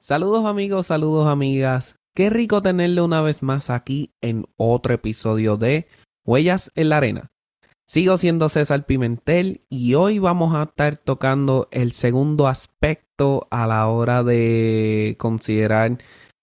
Saludos 0.00 0.44
amigos, 0.44 0.88
saludos 0.88 1.28
amigas. 1.28 1.94
Qué 2.16 2.30
rico 2.30 2.62
tenerle 2.62 3.00
una 3.00 3.22
vez 3.22 3.40
más 3.40 3.70
aquí 3.70 4.12
en 4.20 4.44
otro 4.56 4.92
episodio 4.92 5.56
de 5.56 5.86
Huellas 6.26 6.72
en 6.74 6.88
la 6.88 6.96
Arena. 6.96 7.30
Sigo 7.86 8.16
siendo 8.16 8.48
César 8.48 8.84
Pimentel 8.84 9.64
y 9.68 9.94
hoy 9.94 10.18
vamos 10.18 10.52
a 10.56 10.64
estar 10.64 10.96
tocando 10.96 11.68
el 11.70 11.92
segundo 11.92 12.48
aspecto 12.48 13.46
a 13.52 13.68
la 13.68 13.86
hora 13.86 14.24
de 14.24 15.14
considerar 15.16 15.98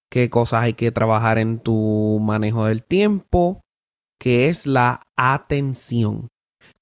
qué 0.10 0.30
cosas 0.30 0.64
hay 0.64 0.76
que 0.76 0.94
trabajar 0.94 1.40
en 1.40 1.60
tu 1.60 2.20
manejo 2.22 2.68
del 2.68 2.86
tiempo, 2.86 3.60
que 4.18 4.48
es 4.48 4.66
la 4.66 5.02
atención. 5.18 6.30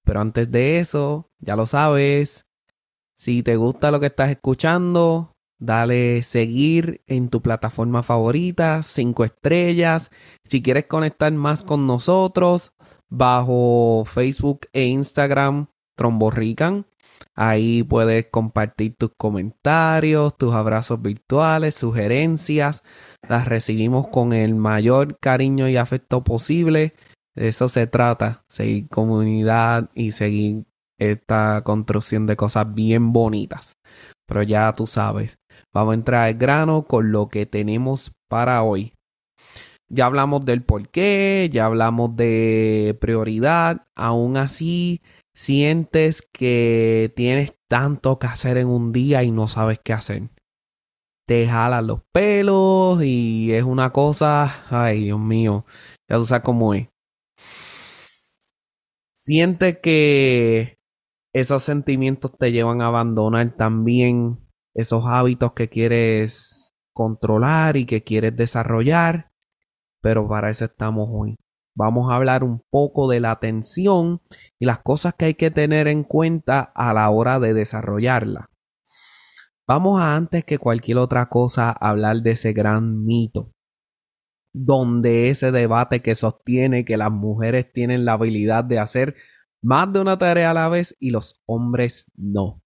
Pero 0.03 0.21
antes 0.21 0.51
de 0.51 0.77
eso, 0.77 1.31
ya 1.39 1.55
lo 1.55 1.65
sabes, 1.65 2.45
si 3.17 3.41
te 3.41 3.55
gusta 3.55 3.89
lo 3.89 3.99
que 3.99 4.05
estás 4.05 4.29
escuchando, 4.29 5.33
dale 5.59 6.21
seguir 6.23 7.01
en 7.07 7.29
tu 7.29 7.41
plataforma 7.41 8.03
favorita, 8.03 8.83
cinco 8.83 9.23
estrellas. 9.23 10.11
Si 10.43 10.61
quieres 10.61 10.85
conectar 10.85 11.31
más 11.31 11.63
con 11.63 11.87
nosotros, 11.87 12.73
bajo 13.09 14.03
Facebook 14.05 14.67
e 14.73 14.85
Instagram, 14.85 15.67
Tromborrican. 15.95 16.85
Ahí 17.35 17.83
puedes 17.83 18.27
compartir 18.27 18.95
tus 18.95 19.11
comentarios, 19.17 20.37
tus 20.37 20.53
abrazos 20.53 21.01
virtuales, 21.01 21.75
sugerencias. 21.75 22.83
Las 23.27 23.47
recibimos 23.47 24.07
con 24.07 24.33
el 24.33 24.55
mayor 24.55 25.17
cariño 25.19 25.67
y 25.67 25.77
afecto 25.77 26.23
posible. 26.23 26.93
De 27.35 27.49
eso 27.49 27.69
se 27.69 27.87
trata, 27.87 28.43
seguir 28.47 28.89
comunidad 28.89 29.89
y 29.93 30.11
seguir 30.11 30.65
esta 30.99 31.61
construcción 31.63 32.25
de 32.25 32.35
cosas 32.35 32.73
bien 32.73 33.13
bonitas. 33.13 33.77
Pero 34.27 34.43
ya 34.43 34.71
tú 34.73 34.87
sabes, 34.87 35.39
vamos 35.73 35.93
a 35.93 35.95
entrar 35.95 36.27
al 36.27 36.33
grano 36.35 36.83
con 36.83 37.11
lo 37.11 37.29
que 37.29 37.45
tenemos 37.45 38.11
para 38.27 38.61
hoy. 38.63 38.93
Ya 39.89 40.05
hablamos 40.05 40.45
del 40.45 40.63
por 40.63 40.89
qué, 40.89 41.49
ya 41.51 41.65
hablamos 41.65 42.15
de 42.17 42.97
prioridad, 42.99 43.87
aún 43.95 44.35
así 44.35 45.01
sientes 45.33 46.21
que 46.21 47.13
tienes 47.15 47.55
tanto 47.69 48.19
que 48.19 48.27
hacer 48.27 48.57
en 48.57 48.67
un 48.67 48.91
día 48.91 49.23
y 49.23 49.31
no 49.31 49.47
sabes 49.47 49.79
qué 49.81 49.93
hacer. 49.93 50.29
Te 51.25 51.47
jalan 51.47 51.87
los 51.87 52.01
pelos 52.11 53.01
y 53.03 53.53
es 53.53 53.63
una 53.63 53.91
cosa, 53.91 54.65
ay 54.69 55.05
Dios 55.05 55.19
mío, 55.19 55.65
ya 56.09 56.17
tú 56.17 56.25
sabes 56.25 56.43
cómo 56.43 56.73
es. 56.73 56.89
Siente 59.13 59.79
que 59.79 60.76
esos 61.33 61.63
sentimientos 61.63 62.37
te 62.37 62.51
llevan 62.51 62.81
a 62.81 62.87
abandonar 62.87 63.55
también 63.55 64.39
esos 64.73 65.05
hábitos 65.05 65.53
que 65.53 65.69
quieres 65.69 66.73
controlar 66.93 67.77
y 67.77 67.85
que 67.85 68.03
quieres 68.03 68.35
desarrollar. 68.35 69.31
Pero 70.01 70.27
para 70.27 70.49
eso 70.49 70.65
estamos 70.65 71.09
hoy. 71.11 71.35
Vamos 71.75 72.11
a 72.11 72.15
hablar 72.15 72.43
un 72.43 72.63
poco 72.71 73.07
de 73.07 73.19
la 73.19 73.31
atención 73.31 74.21
y 74.59 74.65
las 74.65 74.79
cosas 74.79 75.13
que 75.13 75.25
hay 75.25 75.33
que 75.35 75.51
tener 75.51 75.87
en 75.87 76.03
cuenta 76.03 76.71
a 76.75 76.91
la 76.93 77.09
hora 77.09 77.39
de 77.39 77.53
desarrollarla. 77.53 78.49
Vamos 79.67 80.01
a 80.01 80.15
antes 80.15 80.43
que 80.43 80.57
cualquier 80.57 80.97
otra 80.97 81.27
cosa 81.27 81.71
hablar 81.71 82.21
de 82.21 82.31
ese 82.31 82.53
gran 82.53 83.03
mito, 83.03 83.51
donde 84.53 85.29
ese 85.29 85.51
debate 85.51 86.01
que 86.01 86.15
sostiene 86.15 86.85
que 86.85 86.97
las 86.97 87.11
mujeres 87.11 87.71
tienen 87.71 88.05
la 88.05 88.13
habilidad 88.13 88.63
de 88.63 88.79
hacer 88.79 89.15
más 89.61 89.91
de 89.91 89.99
una 89.99 90.17
tarea 90.17 90.51
a 90.51 90.53
la 90.53 90.69
vez 90.69 90.95
y 90.99 91.11
los 91.11 91.41
hombres 91.45 92.05
no. 92.15 92.61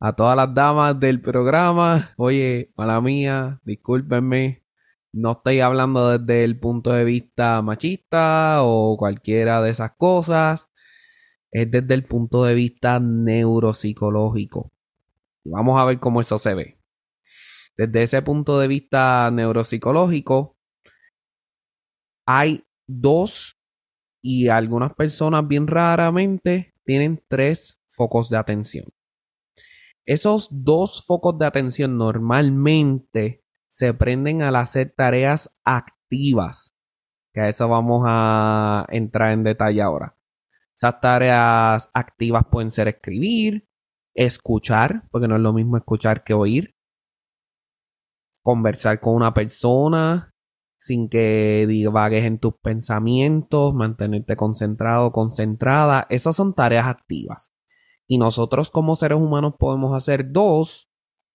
A 0.00 0.14
todas 0.14 0.36
las 0.36 0.54
damas 0.54 0.98
del 1.00 1.20
programa, 1.20 2.12
oye, 2.16 2.72
mala 2.76 3.00
mía, 3.00 3.60
discúlpenme, 3.64 4.64
no 5.12 5.32
estoy 5.32 5.60
hablando 5.60 6.18
desde 6.18 6.44
el 6.44 6.58
punto 6.58 6.92
de 6.92 7.04
vista 7.04 7.62
machista 7.62 8.62
o 8.62 8.96
cualquiera 8.98 9.62
de 9.62 9.70
esas 9.70 9.92
cosas, 9.96 10.68
es 11.52 11.70
desde 11.70 11.94
el 11.94 12.02
punto 12.02 12.44
de 12.44 12.54
vista 12.54 12.98
neuropsicológico. 13.00 14.72
Vamos 15.44 15.80
a 15.80 15.84
ver 15.84 16.00
cómo 16.00 16.20
eso 16.20 16.36
se 16.36 16.54
ve. 16.54 16.80
Desde 17.76 18.02
ese 18.02 18.22
punto 18.22 18.58
de 18.58 18.68
vista 18.68 19.30
neuropsicológico, 19.30 20.58
hay 22.26 22.64
dos 22.86 23.56
y 24.26 24.48
algunas 24.48 24.94
personas 24.94 25.46
bien 25.46 25.66
raramente 25.66 26.72
tienen 26.84 27.22
tres 27.28 27.78
focos 27.88 28.30
de 28.30 28.38
atención. 28.38 28.86
Esos 30.06 30.48
dos 30.50 31.04
focos 31.04 31.38
de 31.38 31.44
atención 31.44 31.98
normalmente 31.98 33.44
se 33.68 33.92
prenden 33.92 34.40
al 34.40 34.56
hacer 34.56 34.94
tareas 34.96 35.54
activas, 35.62 36.74
que 37.34 37.42
a 37.42 37.48
eso 37.50 37.68
vamos 37.68 38.04
a 38.06 38.86
entrar 38.88 39.32
en 39.32 39.44
detalle 39.44 39.82
ahora. 39.82 40.16
Esas 40.74 41.00
tareas 41.02 41.90
activas 41.92 42.44
pueden 42.50 42.70
ser 42.70 42.88
escribir, 42.88 43.68
escuchar, 44.14 45.06
porque 45.10 45.28
no 45.28 45.36
es 45.36 45.42
lo 45.42 45.52
mismo 45.52 45.76
escuchar 45.76 46.24
que 46.24 46.32
oír, 46.32 46.74
conversar 48.42 49.00
con 49.00 49.16
una 49.16 49.34
persona, 49.34 50.33
sin 50.84 51.08
que 51.08 51.64
divagues 51.66 52.24
en 52.24 52.38
tus 52.38 52.58
pensamientos, 52.58 53.72
mantenerte 53.72 54.36
concentrado, 54.36 55.12
concentrada. 55.12 56.06
Esas 56.10 56.36
son 56.36 56.52
tareas 56.52 56.86
activas. 56.86 57.54
Y 58.06 58.18
nosotros 58.18 58.70
como 58.70 58.94
seres 58.94 59.16
humanos 59.16 59.54
podemos 59.58 59.94
hacer 59.94 60.30
dos 60.30 60.90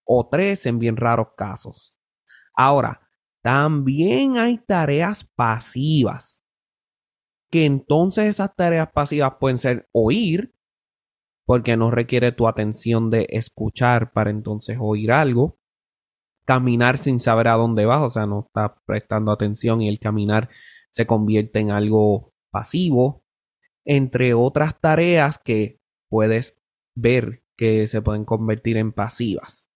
o 0.06 0.30
tres 0.30 0.68
en 0.68 0.78
bien 0.78 0.98
raros 0.98 1.30
casos. 1.36 1.98
Ahora, 2.54 3.10
también 3.42 4.38
hay 4.38 4.60
tareas 4.60 5.28
pasivas. 5.36 6.46
Que 7.50 7.66
entonces 7.66 8.26
esas 8.26 8.56
tareas 8.56 8.92
pasivas 8.94 9.34
pueden 9.40 9.58
ser 9.58 9.90
oír, 9.92 10.54
porque 11.48 11.76
no 11.76 11.90
requiere 11.90 12.32
tu 12.32 12.48
atención 12.48 13.10
de 13.10 13.26
escuchar 13.30 14.12
para 14.12 14.30
entonces 14.30 14.78
oír 14.80 15.12
algo 15.12 15.59
caminar 16.50 16.98
sin 16.98 17.20
saber 17.20 17.48
a 17.48 17.54
dónde 17.54 17.86
vas, 17.86 18.02
o 18.02 18.10
sea, 18.10 18.26
no 18.26 18.48
estás 18.48 18.72
prestando 18.88 19.32
atención 19.32 19.84
y 19.84 19.88
el 19.88 20.00
caminar 20.00 20.50
se 20.90 21.06
convierte 21.06 21.60
en 21.60 21.70
algo 21.70 22.34
pasivo, 22.50 23.24
entre 23.86 24.34
otras 24.34 24.82
tareas 24.82 25.38
que 25.38 25.80
puedes 26.10 26.60
ver 26.96 27.44
que 27.56 27.86
se 27.86 28.02
pueden 28.02 28.26
convertir 28.26 28.78
en 28.78 28.94
pasivas. 28.94 29.70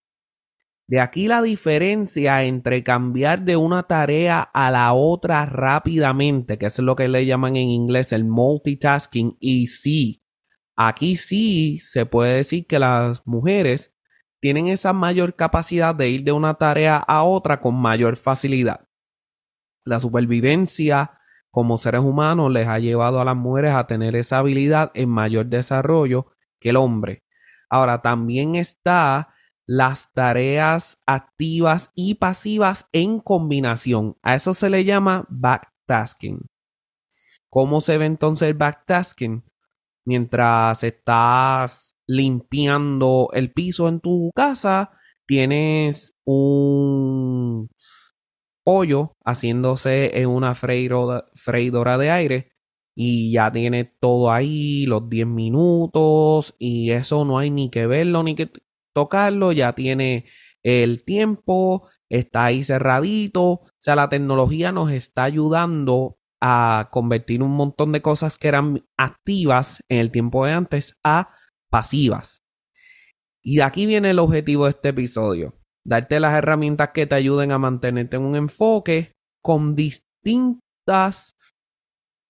De 0.87 0.99
aquí 0.99 1.27
la 1.27 1.43
diferencia 1.43 2.43
entre 2.43 2.83
cambiar 2.83 3.43
de 3.43 3.55
una 3.55 3.83
tarea 3.83 4.41
a 4.41 4.71
la 4.71 4.93
otra 4.93 5.45
rápidamente, 5.45 6.57
que 6.57 6.65
es 6.65 6.79
lo 6.79 6.95
que 6.95 7.07
le 7.07 7.27
llaman 7.27 7.55
en 7.55 7.69
inglés 7.69 8.11
el 8.13 8.23
multitasking, 8.23 9.37
y 9.39 9.67
sí, 9.67 10.23
aquí 10.75 11.17
sí 11.17 11.77
se 11.77 12.07
puede 12.07 12.37
decir 12.37 12.65
que 12.65 12.79
las 12.79 13.21
mujeres 13.27 13.92
tienen 14.43 14.67
esa 14.67 14.91
mayor 14.91 15.37
capacidad 15.37 15.95
de 15.95 16.09
ir 16.09 16.25
de 16.25 16.33
una 16.33 16.55
tarea 16.55 16.97
a 16.97 17.23
otra 17.23 17.61
con 17.61 17.75
mayor 17.79 18.17
facilidad. 18.17 18.89
La 19.85 20.01
supervivencia 20.01 21.17
como 21.49 21.77
seres 21.77 22.01
humanos 22.01 22.51
les 22.51 22.67
ha 22.67 22.77
llevado 22.77 23.21
a 23.21 23.23
las 23.23 23.37
mujeres 23.37 23.73
a 23.73 23.87
tener 23.87 24.17
esa 24.17 24.39
habilidad 24.39 24.91
en 24.95 25.07
mayor 25.07 25.45
desarrollo 25.45 26.25
que 26.59 26.71
el 26.71 26.75
hombre. 26.75 27.23
Ahora 27.69 28.01
también 28.01 28.55
está 28.55 29.33
las 29.65 30.11
tareas 30.11 30.97
activas 31.05 31.91
y 31.95 32.15
pasivas 32.15 32.89
en 32.91 33.21
combinación. 33.21 34.17
A 34.23 34.35
eso 34.35 34.53
se 34.53 34.69
le 34.69 34.83
llama 34.83 35.25
backtasking. 35.29 36.41
¿Cómo 37.49 37.79
se 37.79 37.97
ve 37.97 38.07
entonces 38.07 38.49
el 38.49 38.55
backtasking? 38.55 39.41
Mientras 40.03 40.83
estás 40.83 41.92
limpiando 42.07 43.29
el 43.33 43.51
piso 43.51 43.87
en 43.87 43.99
tu 43.99 44.31
casa, 44.35 44.91
tienes 45.25 46.13
un 46.25 47.69
pollo 48.63 49.15
haciéndose 49.25 50.19
en 50.21 50.29
una 50.29 50.55
freidora, 50.55 51.97
de 51.97 52.11
aire 52.11 52.51
y 52.95 53.31
ya 53.31 53.51
tiene 53.51 53.85
todo 53.99 54.31
ahí, 54.31 54.85
los 54.85 55.09
10 55.09 55.27
minutos 55.27 56.55
y 56.59 56.91
eso 56.91 57.25
no 57.25 57.37
hay 57.39 57.49
ni 57.49 57.69
que 57.69 57.87
verlo 57.87 58.23
ni 58.23 58.35
que 58.35 58.51
tocarlo, 58.93 59.51
ya 59.51 59.73
tiene 59.73 60.25
el 60.61 61.03
tiempo, 61.03 61.89
está 62.09 62.45
ahí 62.45 62.63
cerradito, 62.63 63.43
o 63.43 63.61
sea, 63.79 63.95
la 63.95 64.09
tecnología 64.09 64.71
nos 64.71 64.91
está 64.91 65.23
ayudando 65.23 66.17
a 66.39 66.89
convertir 66.91 67.41
un 67.41 67.51
montón 67.51 67.91
de 67.91 68.01
cosas 68.01 68.37
que 68.37 68.49
eran 68.49 68.85
activas 68.97 69.81
en 69.89 69.99
el 69.99 70.11
tiempo 70.11 70.45
de 70.45 70.53
antes 70.53 70.97
a 71.03 71.29
pasivas. 71.73 72.43
Y 73.43 73.55
de 73.55 73.63
aquí 73.63 73.87
viene 73.87 74.11
el 74.11 74.19
objetivo 74.19 74.65
de 74.65 74.69
este 74.69 74.89
episodio. 74.89 75.55
Darte 75.83 76.19
las 76.19 76.35
herramientas 76.35 76.91
que 76.93 77.07
te 77.07 77.15
ayuden 77.15 77.51
a 77.51 77.57
mantenerte 77.57 78.15
en 78.15 78.21
un 78.21 78.35
enfoque 78.35 79.13
con 79.41 79.75
distintas 79.75 81.31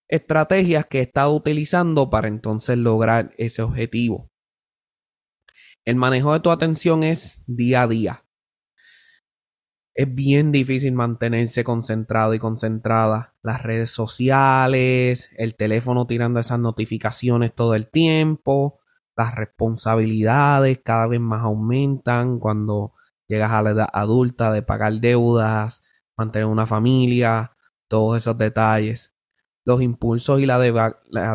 estrategias 0.09 0.85
que 0.85 0.99
he 0.99 1.01
estado 1.01 1.35
utilizando 1.35 2.09
para 2.09 2.29
entonces 2.29 2.77
lograr 2.77 3.33
ese 3.37 3.61
objetivo. 3.61 4.29
El 5.85 5.97
manejo 5.97 6.31
de 6.31 6.39
tu 6.39 6.49
atención 6.49 7.03
es 7.03 7.43
día 7.45 7.81
a 7.81 7.87
día. 7.87 8.25
Es 9.93 10.15
bien 10.15 10.53
difícil 10.53 10.93
mantenerse 10.93 11.65
concentrado 11.65 12.33
y 12.33 12.39
concentrada. 12.39 13.35
Las 13.43 13.61
redes 13.61 13.91
sociales, 13.91 15.29
el 15.37 15.55
teléfono 15.55 16.07
tirando 16.07 16.39
esas 16.39 16.59
notificaciones 16.59 17.53
todo 17.53 17.75
el 17.75 17.89
tiempo, 17.89 18.79
las 19.15 19.35
responsabilidades 19.35 20.81
cada 20.83 21.07
vez 21.07 21.19
más 21.19 21.43
aumentan 21.43 22.39
cuando 22.39 22.93
llegas 23.27 23.51
a 23.51 23.61
la 23.61 23.71
edad 23.71 23.87
adulta 23.93 24.51
de 24.51 24.61
pagar 24.61 24.93
deudas, 24.99 25.81
mantener 26.17 26.47
una 26.47 26.65
familia, 26.65 27.55
todos 27.87 28.17
esos 28.17 28.37
detalles. 28.37 29.13
Los 29.65 29.81
impulsos 29.81 30.39
y 30.39 30.45
la, 30.45 30.59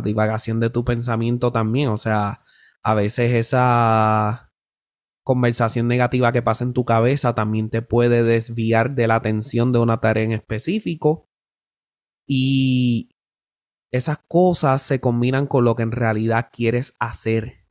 divagación 0.03 0.61
de 0.61 0.71
tu 0.71 0.85
pensamiento 0.85 1.51
también, 1.53 1.89
o 1.89 1.97
sea, 1.97 2.43
a 2.83 2.95
veces 2.95 3.33
esa 3.33 4.53
conversación 5.25 5.89
negativa 5.89 6.33
que 6.33 6.43
pasa 6.43 6.65
en 6.65 6.73
tu 6.73 6.85
cabeza 6.85 7.35
también 7.35 7.71
te 7.71 7.83
puede 7.83 8.23
desviar 8.23 8.95
de 8.95 9.07
la 9.07 9.17
atención 9.17 9.73
de 9.73 9.79
una 9.79 10.01
tarea 10.01 10.25
en 10.25 10.33
específico. 10.33 11.29
Y 12.27 13.11
esas 13.91 14.19
cosas 14.29 14.83
se 14.83 15.01
combinan 15.01 15.47
con 15.47 15.65
lo 15.65 15.75
que 15.75 15.83
en 15.83 15.93
realidad 15.93 16.51
quieres 16.53 16.95
hacer. 16.99 17.68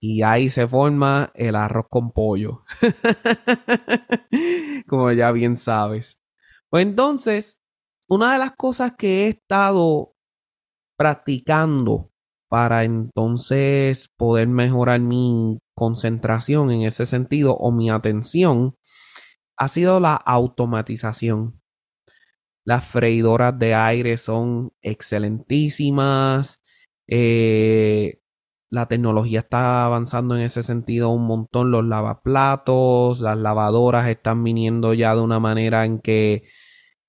Y 0.00 0.22
ahí 0.22 0.48
se 0.48 0.66
forma 0.66 1.30
el 1.34 1.56
arroz 1.56 1.86
con 1.90 2.12
pollo. 2.12 2.64
Como 4.88 5.12
ya 5.12 5.30
bien 5.30 5.56
sabes. 5.56 6.18
Pues 6.70 6.86
entonces, 6.86 7.60
una 8.08 8.32
de 8.32 8.38
las 8.38 8.52
cosas 8.52 8.94
que 8.96 9.26
he 9.26 9.28
estado 9.28 10.14
practicando 10.96 12.10
para 12.48 12.84
entonces 12.84 14.08
poder 14.16 14.48
mejorar 14.48 15.00
mi 15.00 15.58
concentración 15.74 16.70
en 16.72 16.82
ese 16.82 17.06
sentido 17.06 17.54
o 17.54 17.70
mi 17.70 17.90
atención 17.90 18.74
ha 19.56 19.68
sido 19.68 20.00
la 20.00 20.16
automatización. 20.16 21.60
Las 22.64 22.86
freidoras 22.86 23.58
de 23.58 23.74
aire 23.74 24.16
son 24.16 24.72
excelentísimas. 24.82 26.62
Eh, 27.06 28.20
la 28.70 28.86
tecnología 28.86 29.40
está 29.40 29.84
avanzando 29.84 30.36
en 30.36 30.42
ese 30.42 30.62
sentido 30.62 31.10
un 31.10 31.26
montón. 31.26 31.70
Los 31.72 31.84
lavaplatos, 31.84 33.20
las 33.20 33.36
lavadoras 33.36 34.08
están 34.08 34.44
viniendo 34.44 34.94
ya 34.94 35.14
de 35.14 35.20
una 35.20 35.40
manera 35.40 35.84
en 35.84 35.98
que 35.98 36.44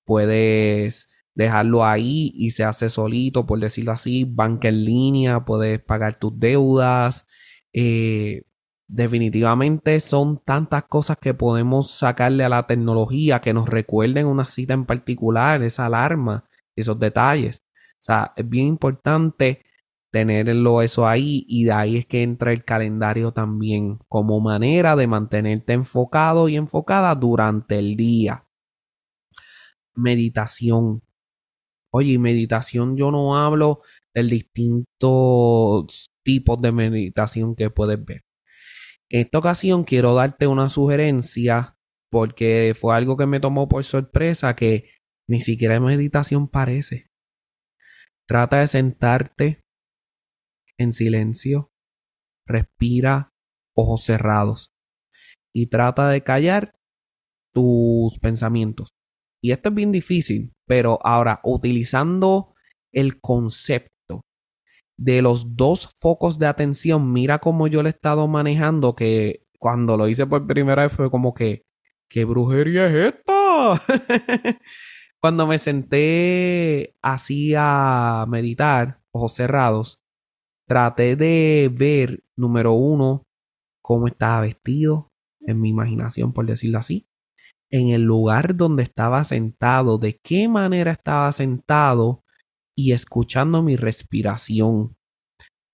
puedes 0.04 1.08
dejarlo 1.34 1.84
ahí 1.84 2.32
y 2.34 2.50
se 2.50 2.64
hace 2.64 2.90
solito, 2.90 3.46
por 3.46 3.60
decirlo 3.60 3.92
así. 3.92 4.24
Banca 4.24 4.68
en 4.68 4.84
línea, 4.84 5.44
puedes 5.44 5.80
pagar 5.80 6.16
tus 6.16 6.38
deudas. 6.38 7.26
Eh, 7.72 8.42
definitivamente 8.88 10.00
son 10.00 10.38
tantas 10.44 10.84
cosas 10.84 11.16
que 11.18 11.32
podemos 11.32 11.92
sacarle 11.92 12.44
a 12.44 12.48
la 12.48 12.66
tecnología 12.66 13.40
que 13.40 13.54
nos 13.54 13.68
recuerden 13.68 14.26
una 14.26 14.46
cita 14.46 14.74
en 14.74 14.84
particular, 14.84 15.62
esa 15.62 15.86
alarma, 15.86 16.44
esos 16.76 16.98
detalles. 16.98 17.62
O 18.00 18.04
sea, 18.04 18.32
es 18.36 18.48
bien 18.48 18.66
importante 18.66 19.64
tenerlo 20.12 20.82
eso 20.82 21.06
ahí 21.08 21.44
y 21.48 21.64
de 21.64 21.72
ahí 21.72 21.96
es 21.96 22.06
que 22.06 22.22
entra 22.22 22.52
el 22.52 22.64
calendario 22.64 23.32
también 23.32 23.98
como 24.08 24.40
manera 24.40 24.94
de 24.94 25.06
mantenerte 25.06 25.72
enfocado 25.72 26.48
y 26.48 26.56
enfocada 26.56 27.14
durante 27.14 27.78
el 27.78 27.96
día. 27.96 28.46
Meditación. 29.94 31.02
Oye, 31.90 32.18
meditación 32.18 32.96
yo 32.96 33.10
no 33.10 33.36
hablo 33.36 33.80
del 34.14 34.28
distintos 34.28 36.10
tipos 36.22 36.60
de 36.60 36.72
meditación 36.72 37.54
que 37.54 37.70
puedes 37.70 38.02
ver. 38.04 38.22
En 39.08 39.22
esta 39.22 39.38
ocasión 39.38 39.84
quiero 39.84 40.14
darte 40.14 40.46
una 40.46 40.68
sugerencia 40.68 41.76
porque 42.10 42.74
fue 42.78 42.94
algo 42.94 43.16
que 43.16 43.26
me 43.26 43.40
tomó 43.40 43.66
por 43.68 43.82
sorpresa 43.84 44.54
que 44.54 44.90
ni 45.26 45.40
siquiera 45.40 45.80
meditación 45.80 46.48
parece. 46.48 47.06
Trata 48.26 48.60
de 48.60 48.66
sentarte 48.66 49.61
en 50.78 50.92
silencio, 50.92 51.70
respira, 52.46 53.30
ojos 53.74 54.02
cerrados 54.02 54.72
y 55.54 55.66
trata 55.66 56.08
de 56.08 56.22
callar 56.22 56.72
tus 57.54 58.18
pensamientos. 58.18 58.90
Y 59.42 59.52
esto 59.52 59.70
es 59.70 59.74
bien 59.74 59.92
difícil, 59.92 60.52
pero 60.66 60.98
ahora 61.04 61.40
utilizando 61.44 62.54
el 62.92 63.20
concepto 63.20 64.22
de 64.98 65.22
los 65.22 65.56
dos 65.56 65.90
focos 65.98 66.38
de 66.38 66.46
atención, 66.46 67.12
mira 67.12 67.38
cómo 67.38 67.66
yo 67.66 67.82
lo 67.82 67.88
he 67.88 67.90
estado 67.90 68.28
manejando, 68.28 68.94
que 68.94 69.46
cuando 69.58 69.96
lo 69.96 70.08
hice 70.08 70.26
por 70.26 70.46
primera 70.46 70.82
vez 70.82 70.92
fue 70.92 71.10
como 71.10 71.34
que, 71.34 71.62
¿qué 72.08 72.24
brujería 72.24 72.86
es 72.86 73.14
esta? 73.14 73.80
cuando 75.20 75.46
me 75.46 75.58
senté 75.58 76.94
así 77.02 77.54
a 77.56 78.26
meditar, 78.28 79.00
ojos 79.12 79.34
cerrados, 79.34 80.01
traté 80.72 81.16
de 81.16 81.70
ver, 81.70 82.24
número 82.34 82.72
uno, 82.72 83.24
cómo 83.84 84.06
estaba 84.06 84.40
vestido, 84.40 85.08
en 85.42 85.60
mi 85.60 85.68
imaginación, 85.68 86.32
por 86.32 86.46
decirlo 86.46 86.78
así, 86.78 87.04
en 87.70 87.88
el 87.88 88.04
lugar 88.04 88.56
donde 88.56 88.82
estaba 88.82 89.22
sentado, 89.24 89.98
de 89.98 90.18
qué 90.24 90.48
manera 90.48 90.92
estaba 90.92 91.30
sentado 91.32 92.22
y 92.74 92.92
escuchando 92.92 93.62
mi 93.62 93.76
respiración. 93.76 94.94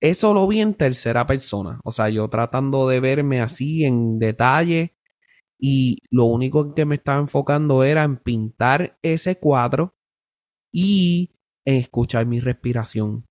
Eso 0.02 0.35
lo 0.35 0.49
vi 0.49 0.62
en 0.62 0.75
tercera 0.75 1.28
persona, 1.28 1.78
o 1.85 1.93
sea, 1.93 2.09
yo 2.09 2.28
tratando 2.28 2.88
de 2.88 2.99
verme 2.99 3.40
así 3.40 3.85
en 3.85 4.19
detalle 4.19 4.97
y 5.61 5.99
lo 6.11 6.25
único 6.25 6.75
que 6.75 6.87
me 6.87 6.97
estaba 6.97 7.21
enfocando 7.21 7.85
era 7.85 8.02
en 8.02 8.17
pintar 8.17 8.99
ese 9.02 9.38
cuadro 9.38 9.95
y 10.75 11.31
en 11.64 11.76
escuchar 11.76 12.26
mi 12.26 12.40
respiración. 12.40 13.28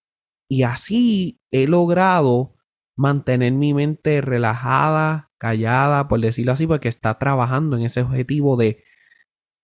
Y 0.49 0.63
así 0.63 1.39
he 1.51 1.67
logrado 1.67 2.55
mantener 2.95 3.53
mi 3.53 3.73
mente 3.73 4.21
relajada, 4.21 5.31
callada, 5.37 6.07
por 6.07 6.19
decirlo 6.19 6.53
así, 6.53 6.65
porque 6.65 6.89
está 6.89 7.17
trabajando 7.19 7.77
en 7.77 7.83
ese 7.83 8.01
objetivo 8.01 8.57
de 8.57 8.83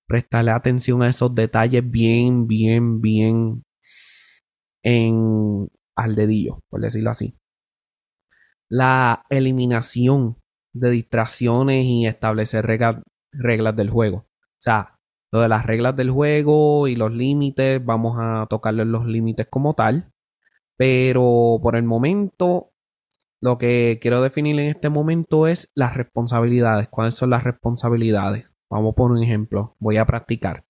prestarle 0.08 0.52
atención 0.52 1.02
a 1.02 1.10
esos 1.10 1.34
detalles 1.34 1.90
bien, 1.90 2.48
bien, 2.48 3.02
bien 3.02 3.64
en 4.84 5.70
al 5.96 6.16
dedillo, 6.16 6.60
por 6.70 6.82
decirlo 6.82 7.12
así. 7.12 7.38
La 8.70 9.26
eliminación 9.30 10.38
de 10.74 10.90
distracciones 10.90 11.86
y 11.86 12.08
establecer 12.08 12.66
reglas 12.66 13.76
del 13.76 13.90
juego. 13.90 14.18
O 14.18 14.62
sea, 14.62 15.00
lo 15.32 15.42
de 15.42 15.50
las 15.50 15.66
reglas 15.66 15.96
del 15.96 16.12
juego 16.12 16.88
y 16.88 16.96
los 16.96 17.12
límites, 17.12 17.84
vamos 17.84 18.18
a 18.20 18.46
tocarle 18.50 18.86
los 18.86 19.06
límites 19.06 19.48
como 19.50 19.74
tal. 19.74 20.13
Pero 20.84 21.62
por 21.62 21.78
el 21.78 21.84
momento, 21.84 22.74
lo 23.42 23.58
que 23.58 24.00
quiero 24.02 24.22
definir 24.22 24.60
en 24.60 24.68
este 24.68 24.90
momento 24.90 25.48
es 25.48 25.72
las 25.76 25.96
responsabilidades. 25.96 26.90
¿Cuáles 26.90 27.16
son 27.16 27.30
las 27.30 27.46
responsabilidades? 27.46 28.50
Vamos 28.70 28.94
por 28.94 29.10
un 29.12 29.24
ejemplo. 29.24 29.78
Voy 29.80 29.96
a 29.96 30.06
practicar. 30.06 30.66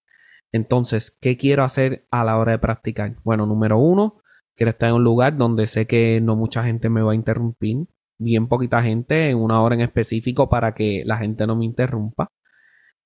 Entonces, 0.51 1.17
¿qué 1.19 1.35
quiero 1.35 1.63
hacer 1.63 2.05
a 2.11 2.23
la 2.23 2.37
hora 2.37 2.51
de 2.51 2.59
practicar? 2.59 3.15
Bueno, 3.23 3.47
número 3.47 3.79
uno, 3.79 4.21
quiero 4.55 4.69
estar 4.69 4.89
en 4.89 4.97
un 4.97 5.03
lugar 5.03 5.35
donde 5.35 5.65
sé 5.65 5.87
que 5.87 6.19
no 6.21 6.35
mucha 6.35 6.61
gente 6.61 6.91
me 6.91 7.01
va 7.01 7.13
a 7.13 7.15
interrumpir. 7.15 7.87
Bien 8.19 8.47
poquita 8.47 8.83
gente 8.83 9.31
en 9.31 9.37
una 9.37 9.63
hora 9.63 9.73
en 9.73 9.81
específico 9.81 10.47
para 10.47 10.75
que 10.75 11.01
la 11.07 11.17
gente 11.17 11.47
no 11.47 11.55
me 11.55 11.65
interrumpa. 11.65 12.27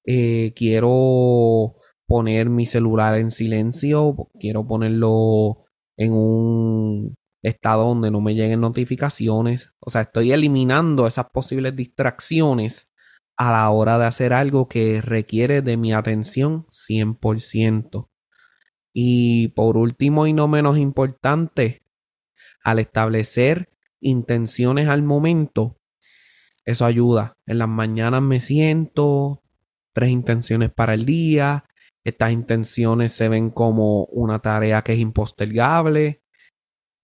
Eh, 0.05 0.51
quiero 0.57 1.71
poner 2.05 2.49
mi 2.49 2.65
celular 2.65 3.17
en 3.17 3.31
silencio. 3.31 4.29
Quiero 4.37 4.67
ponerlo 4.67 5.55
en 5.97 6.13
un 6.13 7.15
estado 7.43 7.85
donde 7.85 8.11
no 8.11 8.21
me 8.21 8.35
lleguen 8.35 8.61
notificaciones. 8.61 9.71
O 9.79 9.89
sea, 9.89 10.01
estoy 10.01 10.31
eliminando 10.31 11.07
esas 11.07 11.27
posibles 11.31 11.75
distracciones 11.75 12.87
a 13.37 13.51
la 13.51 13.69
hora 13.69 13.97
de 13.97 14.05
hacer 14.05 14.33
algo 14.33 14.67
que 14.67 15.01
requiere 15.01 15.61
de 15.61 15.77
mi 15.77 15.93
atención 15.93 16.65
100%. 16.71 18.09
Y 18.93 19.49
por 19.49 19.77
último 19.77 20.25
y 20.27 20.33
no 20.33 20.47
menos 20.47 20.77
importante, 20.77 21.83
al 22.63 22.79
establecer 22.79 23.69
intenciones 23.99 24.87
al 24.87 25.03
momento, 25.03 25.77
eso 26.65 26.85
ayuda. 26.85 27.37
En 27.45 27.59
las 27.59 27.69
mañanas 27.69 28.21
me 28.21 28.39
siento, 28.39 29.43
tres 29.93 30.09
intenciones 30.09 30.71
para 30.71 30.95
el 30.95 31.05
día, 31.05 31.63
estas 32.07 32.31
intenciones 32.31 33.11
se 33.11 33.27
ven 33.27 33.49
como 33.49 34.05
una 34.05 34.39
tarea 34.39 34.81
que 34.81 34.93
es 34.93 34.99
impostergable, 34.99 36.23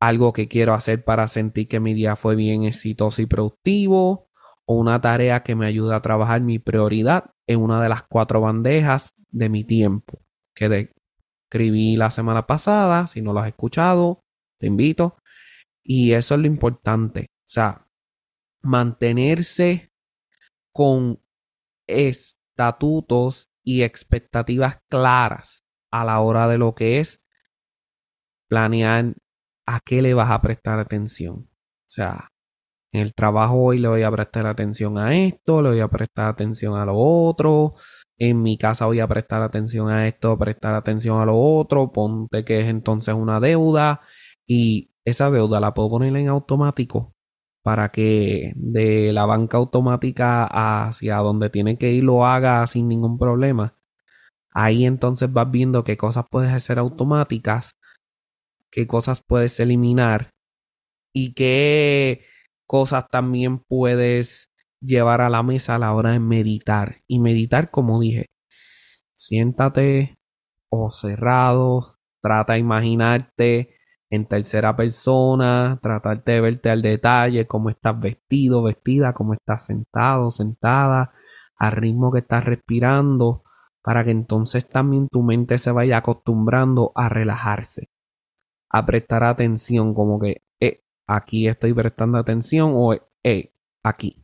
algo 0.01 0.31
que 0.31 0.47
quiero 0.47 0.73
hacer 0.73 1.03
para 1.03 1.27
sentir 1.27 1.67
que 1.67 1.81
mi 1.81 1.93
día 1.93 2.15
fue 2.15 2.37
bien 2.37 2.63
exitoso 2.63 3.21
y 3.21 3.25
productivo, 3.25 4.29
o 4.65 4.75
una 4.75 5.01
tarea 5.01 5.43
que 5.43 5.55
me 5.55 5.65
ayuda 5.65 5.97
a 5.97 6.01
trabajar 6.01 6.39
mi 6.39 6.57
prioridad 6.57 7.31
en 7.47 7.59
una 7.59 7.83
de 7.83 7.89
las 7.89 8.03
cuatro 8.03 8.39
bandejas 8.39 9.13
de 9.29 9.49
mi 9.49 9.65
tiempo 9.65 10.21
que 10.55 10.89
escribí 11.51 11.97
la 11.97 12.09
semana 12.09 12.47
pasada. 12.47 13.07
Si 13.07 13.21
no 13.21 13.33
lo 13.33 13.41
has 13.41 13.47
escuchado, 13.47 14.21
te 14.57 14.67
invito. 14.67 15.17
Y 15.83 16.13
eso 16.13 16.35
es 16.35 16.39
lo 16.39 16.47
importante. 16.47 17.25
O 17.41 17.49
sea, 17.49 17.89
mantenerse 18.61 19.91
con 20.73 21.19
estatutos 21.89 23.49
y 23.63 23.83
expectativas 23.83 24.79
claras 24.89 25.65
a 25.91 26.05
la 26.05 26.19
hora 26.19 26.47
de 26.47 26.57
lo 26.57 26.75
que 26.75 26.99
es 26.99 27.23
planear 28.49 29.15
a 29.65 29.79
qué 29.79 30.01
le 30.01 30.13
vas 30.13 30.31
a 30.31 30.41
prestar 30.41 30.79
atención. 30.79 31.49
O 31.49 31.89
sea, 31.89 32.29
en 32.91 33.01
el 33.01 33.13
trabajo 33.13 33.55
hoy 33.55 33.79
le 33.79 33.87
voy 33.87 34.03
a 34.03 34.11
prestar 34.11 34.45
atención 34.45 34.97
a 34.97 35.15
esto, 35.15 35.61
le 35.61 35.69
voy 35.69 35.79
a 35.79 35.87
prestar 35.87 36.27
atención 36.27 36.77
a 36.77 36.85
lo 36.85 36.95
otro. 36.97 37.73
En 38.17 38.43
mi 38.43 38.57
casa 38.57 38.85
voy 38.85 38.99
a 38.99 39.07
prestar 39.07 39.41
atención 39.41 39.89
a 39.89 40.07
esto, 40.07 40.37
prestar 40.37 40.75
atención 40.75 41.19
a 41.19 41.25
lo 41.25 41.37
otro. 41.37 41.91
Ponte 41.91 42.45
que 42.45 42.61
es 42.61 42.67
entonces 42.67 43.15
una 43.15 43.39
deuda 43.39 44.01
y 44.45 44.91
esa 45.05 45.31
deuda 45.31 45.59
la 45.59 45.73
puedo 45.73 45.89
poner 45.89 46.15
en 46.15 46.27
automático 46.27 47.15
para 47.63 47.91
que 47.91 48.53
de 48.55 49.13
la 49.13 49.25
banca 49.25 49.57
automática 49.57 50.45
hacia 50.87 51.17
donde 51.17 51.49
tiene 51.49 51.77
que 51.77 51.91
ir 51.91 52.03
lo 52.03 52.25
haga 52.25 52.67
sin 52.67 52.89
ningún 52.89 53.17
problema. 53.17 53.75
Ahí 54.51 54.85
entonces 54.85 55.31
vas 55.31 55.49
viendo 55.49 55.83
qué 55.83 55.97
cosas 55.97 56.25
puedes 56.29 56.51
hacer 56.51 56.77
automáticas, 56.77 57.71
qué 58.69 58.85
cosas 58.85 59.21
puedes 59.25 59.59
eliminar 59.59 60.29
y 61.13 61.33
qué 61.33 62.25
cosas 62.67 63.07
también 63.09 63.59
puedes 63.59 64.49
llevar 64.81 65.21
a 65.21 65.29
la 65.29 65.43
mesa 65.43 65.75
a 65.75 65.79
la 65.79 65.93
hora 65.93 66.11
de 66.11 66.19
meditar. 66.19 67.01
Y 67.07 67.19
meditar, 67.19 67.71
como 67.71 67.99
dije, 67.99 68.27
siéntate 69.15 70.15
o 70.69 70.91
cerrado, 70.91 71.95
trata 72.21 72.53
de 72.53 72.59
imaginarte 72.59 73.72
en 74.13 74.27
tercera 74.27 74.75
persona, 74.75 75.79
tratarte 75.81 76.33
de 76.33 76.41
verte 76.41 76.69
al 76.69 76.83
detalle, 76.83 77.47
cómo 77.47 77.69
estás 77.71 77.99
vestido, 77.99 78.61
vestida, 78.61 79.11
cómo 79.13 79.33
estás 79.33 79.65
sentado, 79.65 80.29
sentada, 80.29 81.11
al 81.57 81.71
ritmo 81.71 82.11
que 82.11 82.19
estás 82.19 82.45
respirando, 82.45 83.43
para 83.81 84.03
que 84.03 84.11
entonces 84.11 84.69
también 84.69 85.07
tu 85.09 85.23
mente 85.23 85.57
se 85.57 85.71
vaya 85.71 85.97
acostumbrando 85.97 86.91
a 86.93 87.09
relajarse, 87.09 87.89
a 88.69 88.85
prestar 88.85 89.23
atención, 89.23 89.95
como 89.95 90.19
que 90.19 90.43
eh, 90.59 90.83
aquí 91.07 91.47
estoy 91.47 91.73
prestando 91.73 92.19
atención 92.19 92.71
o 92.75 92.93
eh, 93.23 93.51
aquí. 93.83 94.23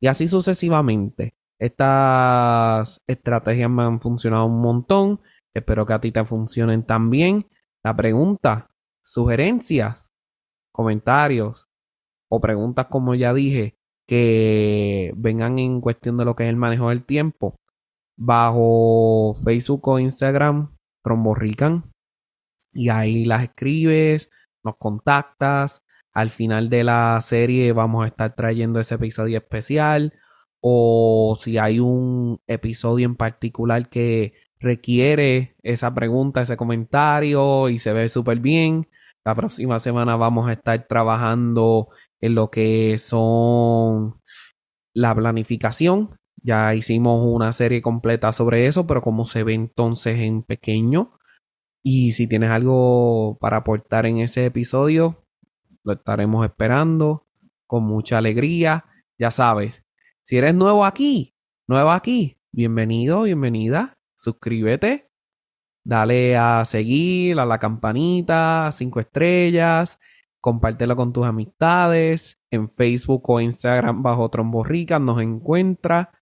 Y 0.00 0.08
así 0.08 0.26
sucesivamente. 0.26 1.36
Estas 1.60 3.00
estrategias 3.06 3.70
me 3.70 3.84
han 3.84 4.00
funcionado 4.00 4.46
un 4.46 4.60
montón. 4.60 5.20
Espero 5.54 5.86
que 5.86 5.92
a 5.92 6.00
ti 6.00 6.10
te 6.10 6.24
funcionen 6.24 6.82
también. 6.82 7.46
La 7.84 7.94
pregunta 7.94 8.71
sugerencias, 9.12 10.10
comentarios 10.72 11.68
o 12.30 12.40
preguntas, 12.40 12.86
como 12.86 13.14
ya 13.14 13.34
dije, 13.34 13.76
que 14.08 15.12
vengan 15.16 15.58
en 15.58 15.82
cuestión 15.82 16.16
de 16.16 16.24
lo 16.24 16.34
que 16.34 16.44
es 16.44 16.48
el 16.48 16.56
manejo 16.56 16.88
del 16.88 17.04
tiempo, 17.04 17.56
bajo 18.16 19.34
Facebook 19.44 19.86
o 19.86 19.98
Instagram, 19.98 20.74
Tromborrican, 21.04 21.92
y 22.72 22.88
ahí 22.88 23.26
las 23.26 23.42
escribes, 23.42 24.30
nos 24.64 24.76
contactas. 24.78 25.82
Al 26.14 26.30
final 26.30 26.70
de 26.70 26.84
la 26.84 27.18
serie 27.20 27.72
vamos 27.72 28.04
a 28.04 28.08
estar 28.08 28.34
trayendo 28.34 28.80
ese 28.80 28.94
episodio 28.94 29.36
especial. 29.36 30.14
O 30.60 31.36
si 31.38 31.58
hay 31.58 31.80
un 31.80 32.40
episodio 32.46 33.04
en 33.04 33.16
particular 33.16 33.90
que 33.90 34.32
requiere 34.58 35.56
esa 35.62 35.92
pregunta, 35.92 36.42
ese 36.42 36.56
comentario 36.56 37.68
y 37.68 37.78
se 37.78 37.92
ve 37.92 38.08
súper 38.08 38.38
bien. 38.40 38.88
La 39.24 39.34
próxima 39.34 39.78
semana 39.78 40.16
vamos 40.16 40.48
a 40.48 40.52
estar 40.52 40.86
trabajando 40.88 41.88
en 42.20 42.34
lo 42.34 42.50
que 42.50 42.98
son 42.98 44.20
la 44.94 45.14
planificación. 45.14 46.16
Ya 46.42 46.74
hicimos 46.74 47.24
una 47.24 47.52
serie 47.52 47.82
completa 47.82 48.32
sobre 48.32 48.66
eso, 48.66 48.86
pero 48.86 49.00
como 49.00 49.24
se 49.24 49.44
ve 49.44 49.54
entonces 49.54 50.18
en 50.18 50.42
pequeño. 50.42 51.18
Y 51.84 52.12
si 52.12 52.26
tienes 52.26 52.50
algo 52.50 53.38
para 53.40 53.58
aportar 53.58 54.06
en 54.06 54.18
ese 54.18 54.46
episodio, 54.46 55.24
lo 55.84 55.92
estaremos 55.94 56.44
esperando 56.44 57.28
con 57.66 57.84
mucha 57.84 58.18
alegría. 58.18 58.86
Ya 59.18 59.30
sabes, 59.30 59.84
si 60.22 60.36
eres 60.36 60.54
nuevo 60.54 60.84
aquí, 60.84 61.34
nuevo 61.68 61.90
aquí, 61.90 62.38
bienvenido, 62.52 63.22
bienvenida 63.22 63.96
suscríbete, 64.22 65.10
dale 65.84 66.36
a 66.36 66.64
seguir, 66.64 67.38
a 67.40 67.46
la 67.46 67.58
campanita, 67.58 68.70
cinco 68.72 69.00
estrellas, 69.00 69.98
compártelo 70.40 70.96
con 70.96 71.12
tus 71.12 71.26
amistades, 71.26 72.40
en 72.50 72.68
Facebook 72.68 73.28
o 73.30 73.40
Instagram 73.40 74.02
bajo 74.02 74.28
Tromborrica 74.28 74.98
nos 74.98 75.20
encuentra. 75.20 76.12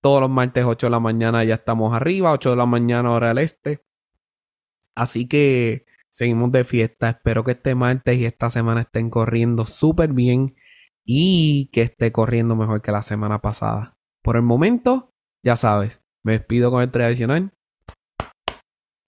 Todos 0.00 0.20
los 0.20 0.30
martes 0.30 0.64
8 0.64 0.86
de 0.86 0.90
la 0.90 1.00
mañana 1.00 1.42
ya 1.42 1.54
estamos 1.54 1.94
arriba, 1.94 2.32
8 2.32 2.50
de 2.50 2.56
la 2.56 2.66
mañana 2.66 3.10
hora 3.10 3.28
del 3.28 3.38
este. 3.38 3.84
Así 4.94 5.26
que 5.26 5.86
seguimos 6.10 6.52
de 6.52 6.64
fiesta. 6.64 7.08
Espero 7.10 7.42
que 7.44 7.52
este 7.52 7.74
martes 7.74 8.18
y 8.18 8.26
esta 8.26 8.50
semana 8.50 8.82
estén 8.82 9.10
corriendo 9.10 9.64
súper 9.64 10.12
bien 10.12 10.54
y 11.04 11.70
que 11.72 11.82
esté 11.82 12.12
corriendo 12.12 12.54
mejor 12.54 12.82
que 12.82 12.92
la 12.92 13.02
semana 13.02 13.40
pasada. 13.40 13.96
Por 14.22 14.36
el 14.36 14.42
momento, 14.42 15.14
ya 15.42 15.56
sabes, 15.56 16.02
me 16.22 16.32
despido 16.32 16.70
con 16.70 16.82
el 16.82 16.90
tradicional. 16.90 17.57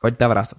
Fuerte 0.01 0.25
abrazo. 0.25 0.57